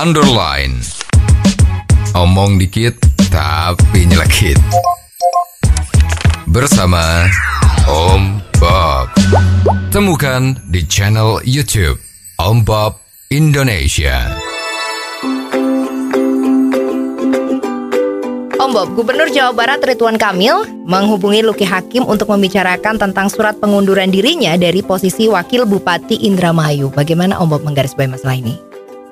underline. 0.00 0.80
Omong 2.16 2.56
dikit 2.56 2.96
tapi 3.28 4.08
nyelekit. 4.08 4.56
Bersama 6.48 7.28
Om 7.84 8.40
Bob. 8.56 9.12
Temukan 9.92 10.56
di 10.72 10.88
channel 10.88 11.44
YouTube 11.44 12.00
Om 12.40 12.64
Bob 12.64 12.96
Indonesia. 13.28 14.24
Om 18.56 18.70
Bob, 18.72 18.88
Gubernur 18.96 19.28
Jawa 19.28 19.52
Barat 19.52 19.84
Ridwan 19.84 20.16
Kamil 20.16 20.64
menghubungi 20.88 21.44
Luki 21.44 21.68
Hakim 21.68 22.08
untuk 22.08 22.32
membicarakan 22.32 22.96
tentang 22.96 23.28
surat 23.28 23.60
pengunduran 23.60 24.08
dirinya 24.08 24.56
dari 24.56 24.80
posisi 24.80 25.28
Wakil 25.28 25.68
Bupati 25.68 26.24
Indramayu. 26.24 26.88
Bagaimana 26.88 27.36
Om 27.36 27.48
Bob 27.52 27.62
menggarisbawahi 27.68 28.16
masalah 28.16 28.40
ini? 28.40 28.69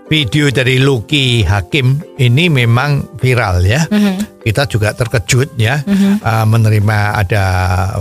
Video 0.08 0.48
dari 0.48 0.80
Luki 0.80 1.44
Hakim 1.44 2.00
ini 2.16 2.48
memang 2.48 3.20
viral 3.20 3.60
ya. 3.60 3.84
Mhm. 3.92 4.40
Kita 4.40 4.64
juga 4.64 4.96
terkejut 4.96 5.60
ya 5.60 5.84
uh, 5.84 6.48
menerima 6.48 7.20
ada 7.20 7.44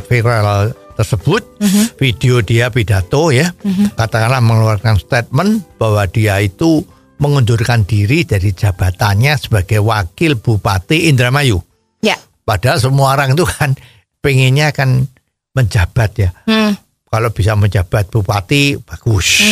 viral 0.07 0.71
tersebut. 0.95 1.43
Mhm. 1.59 1.83
Video 1.99 2.39
dia 2.39 2.71
pidato 2.71 3.27
ya. 3.35 3.51
Katakanlah 3.99 4.39
mengeluarkan 4.39 4.95
statement 5.03 5.67
bahwa 5.75 6.07
dia 6.07 6.39
itu 6.39 6.79
mengundurkan 7.19 7.83
diri 7.83 8.23
dari 8.23 8.55
jabatannya 8.55 9.35
sebagai 9.35 9.83
wakil 9.83 10.39
Bupati 10.39 11.11
Indramayu. 11.11 11.59
Ya. 11.99 12.15
Padahal 12.47 12.79
semua 12.79 13.19
orang 13.19 13.35
itu 13.35 13.43
kan 13.43 13.75
pengennya 14.23 14.71
kan 14.71 15.11
menjabat 15.51 16.11
ya. 16.15 16.31
Hmm. 16.47 16.79
Kalau 17.07 17.31
bisa 17.31 17.55
menjabat 17.55 18.11
bupati 18.11 18.77
bagus. 18.83 19.43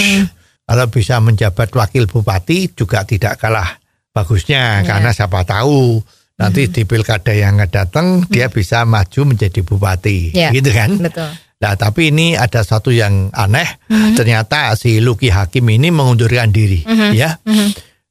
Kalau 0.66 0.90
bisa 0.90 1.22
menjabat 1.22 1.70
wakil 1.72 2.10
bupati 2.10 2.74
juga 2.74 3.06
tidak 3.06 3.38
kalah 3.38 3.78
bagusnya 4.10 4.82
Ya. 4.82 4.88
karena 4.88 5.14
siapa 5.14 5.46
tahu 5.46 6.02
nanti 6.36 6.68
di 6.68 6.84
pilkada 6.84 7.32
yang 7.32 7.62
akan 7.62 7.70
datang 7.70 8.06
dia 8.28 8.50
bisa 8.50 8.82
maju 8.84 9.22
menjadi 9.30 9.62
bupati, 9.62 10.34
Ya. 10.34 10.50
gitu 10.50 10.74
kan? 10.74 10.98
Betul. 10.98 11.32
Nah, 11.56 11.74
tapi 11.80 12.12
ini 12.12 12.36
ada 12.36 12.62
satu 12.62 12.92
yang 12.92 13.32
aneh. 13.32 13.80
Ternyata 14.14 14.76
si 14.76 15.00
Luki 15.00 15.32
Hakim 15.32 15.64
ini 15.72 15.88
mengundurkan 15.88 16.52
diri, 16.52 16.84
ya. 17.16 17.40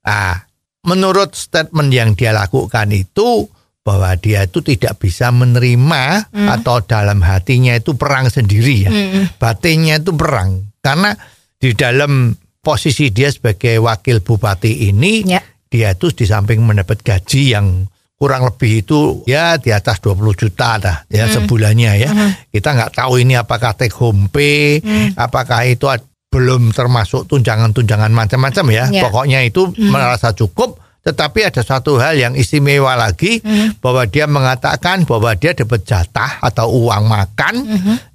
Ah, 0.00 0.48
menurut 0.84 1.36
statement 1.36 1.92
yang 1.92 2.16
dia 2.16 2.32
lakukan 2.32 2.88
itu 2.90 3.44
bahwa 3.84 4.16
dia 4.16 4.48
itu 4.48 4.64
tidak 4.64 4.96
bisa 4.96 5.28
menerima 5.28 6.32
atau 6.56 6.80
dalam 6.80 7.20
hatinya 7.20 7.76
itu 7.76 7.92
perang 7.94 8.32
sendiri 8.32 8.76
ya. 8.80 8.90
Batinnya 9.36 10.00
itu 10.00 10.16
perang 10.16 10.64
karena 10.80 11.12
di 11.60 11.76
dalam 11.76 12.32
posisi 12.64 13.12
dia 13.12 13.28
sebagai 13.28 13.76
wakil 13.78 14.24
bupati 14.24 14.88
ini 14.88 15.22
Ya. 15.28 15.44
dia 15.68 15.92
itu 15.92 16.08
di 16.10 16.24
samping 16.24 16.64
mendapat 16.64 17.04
gaji 17.04 17.52
yang 17.52 17.84
kurang 18.14 18.48
lebih 18.48 18.80
itu 18.80 19.20
ya 19.28 19.60
di 19.60 19.68
atas 19.68 20.00
20 20.00 20.32
juta 20.32 20.80
dah 20.80 20.96
ya 21.12 21.28
sebulannya 21.28 21.92
ya. 22.00 22.10
Kita 22.48 22.72
nggak 22.72 22.96
tahu 22.96 23.20
ini 23.20 23.36
apakah 23.36 23.76
take 23.76 23.92
home 23.92 24.32
pay, 24.32 24.80
apakah 25.12 25.68
itu 25.68 25.84
belum 26.32 26.72
termasuk 26.72 27.28
tunjangan-tunjangan 27.28 28.08
macam-macam 28.10 28.64
ya. 28.72 28.84
Ya. 28.88 29.02
Pokoknya 29.04 29.44
itu 29.44 29.68
merasa 29.76 30.32
cukup 30.32 30.80
tetapi 31.04 31.44
ada 31.44 31.60
satu 31.60 32.00
hal 32.00 32.16
yang 32.16 32.32
istimewa 32.32 32.96
lagi 32.96 33.44
bahwa 33.84 34.08
dia 34.08 34.24
mengatakan 34.24 35.04
bahwa 35.04 35.36
dia 35.36 35.52
dapat 35.52 35.84
jatah 35.84 36.40
atau 36.40 36.72
uang 36.80 37.04
makan 37.04 37.54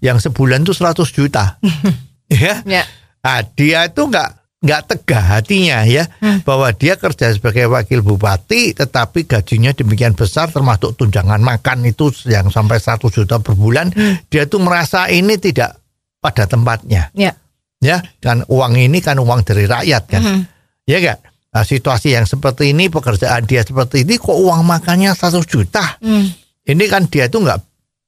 yang 0.02 0.18
sebulan 0.18 0.66
itu 0.66 0.74
100 0.74 0.98
juta. 1.14 1.62
ya. 2.34 2.66
Ya. 2.66 2.84
Nah, 3.20 3.46
dia 3.54 3.86
itu 3.86 4.10
nggak 4.10 4.39
nggak 4.60 4.82
tegah 4.92 5.40
hatinya 5.40 5.88
ya. 5.88 6.08
Bahwa 6.44 6.72
dia 6.76 7.00
kerja 7.00 7.32
sebagai 7.32 7.72
wakil 7.72 8.04
bupati 8.04 8.76
tetapi 8.76 9.24
gajinya 9.24 9.72
demikian 9.72 10.16
besar 10.16 10.52
termasuk 10.52 11.00
tunjangan 11.00 11.40
makan 11.40 11.88
itu 11.88 12.12
yang 12.28 12.52
sampai 12.52 12.80
100 12.80 13.00
juta 13.08 13.40
per 13.40 13.56
bulan 13.56 13.92
dia 14.28 14.44
tuh 14.46 14.60
merasa 14.60 15.08
ini 15.08 15.40
tidak 15.40 15.80
pada 16.20 16.44
tempatnya. 16.44 17.08
Ya. 17.16 17.40
ya 17.80 18.04
kan 18.20 18.44
uang 18.52 18.76
ini 18.76 19.00
kan 19.00 19.16
uang 19.20 19.48
dari 19.48 19.64
rakyat 19.64 20.04
kan. 20.12 20.22
Mhm. 20.24 20.42
ya 20.84 21.00
kan 21.00 21.18
nah, 21.56 21.64
situasi 21.64 22.14
yang 22.14 22.28
seperti 22.28 22.76
ini 22.76 22.92
pekerjaan 22.92 23.48
dia 23.48 23.64
seperti 23.64 24.04
ini 24.04 24.20
kok 24.20 24.36
uang 24.36 24.68
makannya 24.68 25.16
100 25.16 25.48
juta? 25.48 25.98
Hmm. 26.04 26.28
ini 26.68 26.86
kan 26.92 27.08
dia 27.08 27.32
itu 27.32 27.40
nggak 27.40 27.60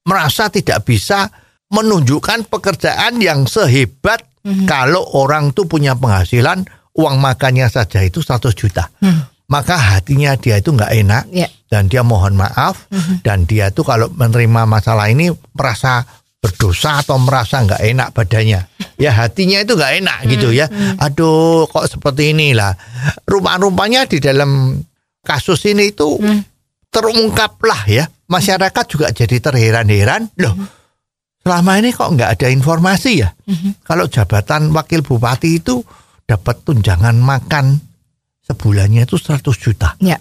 merasa 0.06 0.52
tidak 0.52 0.84
bisa 0.84 1.32
menunjukkan 1.72 2.52
pekerjaan 2.52 3.24
yang 3.24 3.48
sehebat 3.48 4.28
Mhm. 4.42 4.66
kalau 4.66 5.06
orang 5.14 5.54
tuh 5.54 5.66
punya 5.66 5.94
penghasilan 5.94 6.66
uang 6.98 7.18
makannya 7.18 7.68
saja 7.68 8.02
itu 8.02 8.20
100 8.20 8.52
juta. 8.54 8.90
Maka 9.52 9.76
hatinya 9.76 10.32
dia 10.40 10.58
itu 10.58 10.72
nggak 10.72 10.92
enak 11.04 11.24
Ya. 11.30 11.48
dan 11.68 11.92
dia 11.92 12.02
mohon 12.02 12.34
maaf 12.34 12.88
dan 13.22 13.44
dia 13.44 13.68
tuh 13.68 13.84
kalau 13.84 14.08
menerima 14.08 14.64
masalah 14.64 15.12
ini 15.12 15.28
merasa 15.52 16.08
berdosa 16.42 17.04
atau 17.04 17.20
merasa 17.20 17.60
nggak 17.62 17.84
enak 17.84 18.08
badannya. 18.16 18.66
Ya 18.98 19.12
hatinya 19.12 19.60
itu 19.60 19.76
nggak 19.76 19.94
enak 20.02 20.20
gitu 20.26 20.50
ya. 20.50 20.66
Aduh 20.98 21.68
kok 21.68 21.86
seperti 21.86 22.32
inilah. 22.32 22.74
Rupa-rupanya 23.28 24.08
di 24.08 24.18
dalam 24.18 24.80
kasus 25.22 25.68
ini 25.68 25.92
itu 25.92 26.16
terungkaplah 26.90 27.82
ya. 27.88 28.08
Masyarakat 28.28 28.86
juga 28.88 29.12
jadi 29.12 29.38
terheran-heran. 29.38 30.32
Loh 30.40 30.56
selama 31.42 31.82
ini 31.82 31.90
kok 31.90 32.10
nggak 32.14 32.30
ada 32.40 32.48
informasi 32.54 33.12
ya? 33.22 33.30
Kalau 33.84 34.06
jabatan 34.08 34.72
wakil 34.72 35.02
bupati 35.02 35.58
itu 35.58 35.82
dapat 36.26 36.64
tunjangan 36.64 37.18
makan 37.20 37.82
sebulannya 38.46 39.04
itu 39.04 39.18
100 39.20 39.44
juta. 39.58 39.98
Ya. 40.00 40.18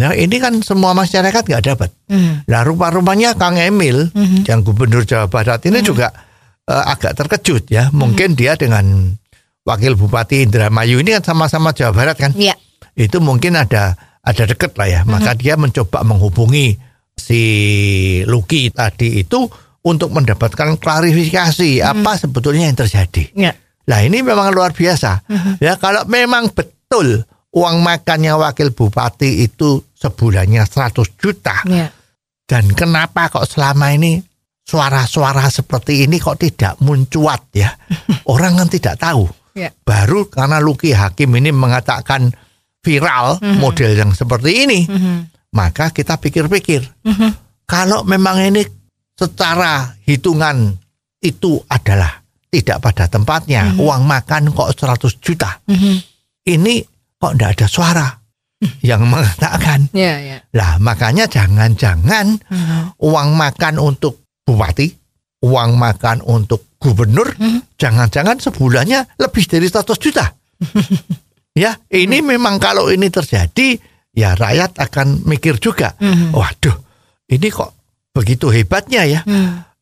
Nah 0.00 0.16
ini 0.16 0.40
kan 0.40 0.64
semua 0.64 0.96
masyarakat 0.96 1.42
nggak 1.44 1.64
dapat. 1.64 1.90
Hmm. 2.08 2.40
Nah 2.48 2.60
rupa-rupanya 2.64 3.36
Kang 3.36 3.60
Emil 3.60 4.08
yang 4.48 4.64
gubernur 4.64 5.04
Jawa 5.04 5.28
Barat 5.28 5.60
ini 5.68 5.84
juga 5.84 6.08
eh, 6.64 6.84
agak 6.88 7.20
terkejut 7.20 7.68
ya. 7.68 7.92
Mungkin 7.92 8.32
dia 8.32 8.56
dengan 8.56 9.16
wakil 9.64 9.96
bupati 9.96 10.48
Indramayu 10.48 11.04
ini 11.04 11.20
kan 11.20 11.24
sama-sama 11.34 11.76
Jawa 11.76 11.92
Barat 11.92 12.16
kan. 12.16 12.32
Ya. 12.36 12.56
Itu 12.96 13.20
mungkin 13.20 13.60
ada 13.60 13.96
ada 14.24 14.42
deket 14.48 14.72
lah 14.76 14.88
ya. 14.88 15.00
Maka 15.04 15.36
dia 15.36 15.60
mencoba 15.60 16.00
menghubungi 16.00 16.76
si 17.20 17.42
Luki 18.24 18.72
tadi 18.72 19.20
itu 19.20 19.44
untuk 19.80 20.12
mendapatkan 20.12 20.76
klarifikasi 20.76 21.80
apa 21.80 22.12
sebetulnya 22.20 22.68
yang 22.68 22.78
terjadi. 22.78 23.24
Ya. 23.32 23.52
Nah 23.88 23.98
ini 24.04 24.20
memang 24.20 24.52
luar 24.52 24.76
biasa. 24.76 25.24
Ya 25.58 25.80
kalau 25.80 26.04
memang 26.06 26.52
betul 26.52 27.24
uang 27.50 27.76
makannya 27.82 28.36
wakil 28.36 28.70
bupati 28.76 29.42
itu 29.42 29.82
sebulannya 29.96 30.62
100 30.62 31.16
juta. 31.18 31.64
Ya. 31.66 31.88
Dan 32.44 32.70
kenapa 32.74 33.30
kok 33.30 33.46
selama 33.46 33.94
ini 33.94 34.20
suara-suara 34.66 35.46
seperti 35.50 36.04
ini 36.06 36.20
kok 36.20 36.38
tidak 36.38 36.78
muncuat 36.84 37.50
ya? 37.56 37.70
Orang 38.32 38.60
kan 38.60 38.68
tidak 38.68 39.00
tahu. 39.00 39.26
Ya. 39.56 39.74
Baru 39.82 40.30
karena 40.30 40.62
Luki 40.62 40.94
Hakim 40.94 41.34
ini 41.34 41.50
mengatakan 41.50 42.30
viral 42.80 43.42
model 43.60 43.92
yang 43.92 44.14
seperti 44.16 44.64
ini, 44.64 44.88
maka 45.52 45.92
kita 45.92 46.16
pikir-pikir. 46.16 46.80
Kalau 47.68 48.06
memang 48.08 48.40
ini 48.40 48.64
secara 49.20 49.92
hitungan 50.08 50.72
itu 51.20 51.60
adalah 51.68 52.24
tidak 52.48 52.80
pada 52.80 53.04
tempatnya, 53.06 53.76
uang 53.76 54.08
makan 54.08 54.50
kok 54.56 54.72
100 54.72 55.20
juta. 55.20 55.60
Ini 56.40 56.74
kok 57.20 57.36
tidak 57.36 57.50
ada 57.60 57.66
suara 57.68 58.06
yang 58.80 59.04
mengatakan 59.08 59.88
Ya. 59.92 60.20
Ya. 60.20 60.36
lah 60.56 60.80
makanya 60.80 61.28
jangan-jangan 61.28 62.40
uang 62.96 63.30
makan 63.36 63.76
untuk 63.76 64.24
bupati, 64.48 64.88
uang 65.44 65.76
makan 65.76 66.24
untuk 66.24 66.64
gubernur, 66.80 67.28
jangan-jangan 67.76 68.40
sebulannya 68.40 69.04
lebih 69.20 69.44
dari 69.44 69.68
100 69.68 69.84
juta. 70.00 70.32
ya, 71.62 71.76
ini 71.92 72.24
memang 72.24 72.56
kalau 72.56 72.88
ini 72.88 73.12
terjadi, 73.12 73.76
ya 74.16 74.32
rakyat 74.32 74.80
akan 74.80 75.28
mikir 75.28 75.60
juga. 75.60 75.92
Waduh, 76.32 76.76
ini 77.30 77.46
kok 77.52 77.79
begitu 78.20 78.52
hebatnya 78.52 79.08
ya. 79.08 79.20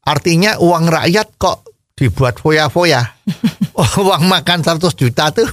Artinya 0.06 0.62
uang 0.62 0.86
rakyat 0.86 1.34
kok 1.34 1.66
dibuat 1.98 2.38
foya-foya. 2.38 3.02
uang 4.06 4.22
makan 4.24 4.62
100 4.62 4.78
juta 4.94 5.34
tuh 5.34 5.50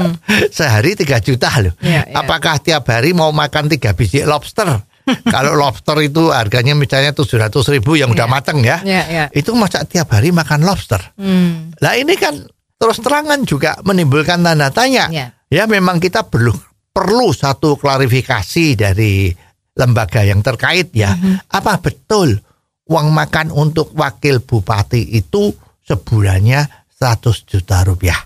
sehari 0.56 0.92
3 0.92 1.16
juta 1.24 1.48
loh. 1.64 1.72
Ya, 1.80 2.04
ya. 2.04 2.14
Apakah 2.20 2.60
tiap 2.60 2.84
hari 2.88 3.16
mau 3.16 3.32
makan 3.32 3.72
tiga 3.72 3.96
biji 3.96 4.22
lobster? 4.22 4.68
Kalau 5.34 5.54
lobster 5.54 5.96
itu 6.02 6.34
harganya 6.34 6.74
misalnya 6.74 7.14
700 7.14 7.48
ribu 7.72 7.94
yang 7.94 8.10
udah 8.10 8.26
Ya. 8.26 8.32
mateng 8.32 8.58
ya. 8.60 8.82
Ya. 8.82 9.02
Ya. 9.06 9.24
Itu 9.32 9.56
masa 9.56 9.86
tiap 9.86 10.12
hari 10.12 10.34
makan 10.34 10.66
lobster? 10.66 10.98
Hmm. 11.16 11.72
Lah 11.78 11.94
ini 11.96 12.18
kan 12.18 12.36
terus 12.76 13.00
terangan 13.00 13.40
juga 13.46 13.80
menimbulkan 13.86 14.42
tanda 14.42 14.68
tanya. 14.68 15.08
Ya. 15.08 15.32
Ya 15.46 15.64
memang 15.64 16.02
kita 16.02 16.26
perlu 16.26 16.50
perlu 16.90 17.30
satu 17.30 17.78
klarifikasi 17.78 18.66
dari 18.74 19.30
lembaga 19.76 20.24
yang 20.24 20.40
terkait 20.40 20.90
ya. 20.96 21.12
Apa 21.52 21.78
betul 21.78 22.40
uang 22.88 23.08
makan 23.12 23.52
untuk 23.52 23.92
wakil 23.92 24.40
bupati 24.40 25.14
itu 25.14 25.52
sebulannya 25.84 26.64
100 26.96 27.44
juta 27.44 27.84
rupiah? 27.84 28.24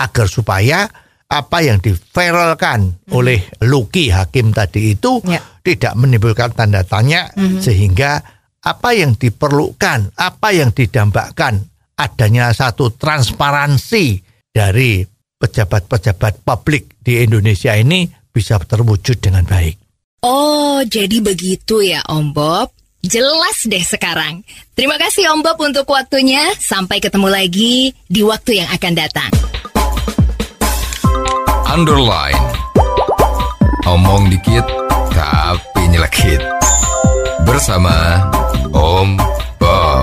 Agar 0.00 0.26
supaya 0.26 0.88
apa 1.28 1.60
yang 1.60 1.76
diviralkan 1.84 3.04
oleh 3.12 3.44
Luki 3.60 4.08
Hakim 4.08 4.56
tadi 4.56 4.96
itu 4.96 5.20
Ya. 5.28 5.44
tidak 5.60 5.92
menimbulkan 6.00 6.56
tanda 6.56 6.80
tanya 6.88 7.28
sehingga 7.60 8.24
apa 8.64 8.90
yang 8.96 9.12
diperlukan, 9.12 10.16
apa 10.16 10.48
yang 10.56 10.72
didambakan 10.72 11.68
adanya 12.00 12.48
satu 12.56 12.96
transparansi 12.96 14.24
dari 14.48 15.04
pejabat-pejabat 15.38 16.42
publik 16.42 16.96
di 17.04 17.22
Indonesia 17.22 17.76
ini 17.76 18.08
bisa 18.32 18.58
terwujud 18.58 19.20
dengan 19.20 19.44
baik. 19.46 19.87
Oh, 20.18 20.82
jadi 20.82 21.22
begitu 21.22 21.78
ya 21.78 22.02
Om 22.10 22.34
Bob. 22.34 22.74
Jelas 23.06 23.62
deh 23.62 23.78
sekarang. 23.78 24.42
Terima 24.74 24.98
kasih 24.98 25.30
Om 25.30 25.46
Bob 25.46 25.62
untuk 25.62 25.86
waktunya. 25.86 26.42
Sampai 26.58 26.98
ketemu 26.98 27.30
lagi 27.30 27.94
di 28.10 28.26
waktu 28.26 28.58
yang 28.58 28.68
akan 28.74 28.92
datang. 28.98 29.30
Underline. 31.70 32.42
Omong 33.86 34.26
dikit 34.34 34.66
tapi 35.14 35.86
nyelekit. 35.86 36.42
Bersama 37.46 38.18
Om 38.74 39.22
Bob. 39.62 40.02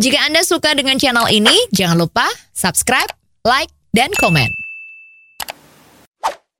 Jika 0.00 0.24
Anda 0.24 0.40
suka 0.40 0.72
dengan 0.72 0.96
channel 0.96 1.28
ini, 1.28 1.68
jangan 1.68 2.00
lupa 2.00 2.24
subscribe, 2.56 3.12
like, 3.44 3.68
dan 3.92 4.08
komen. 4.16 4.61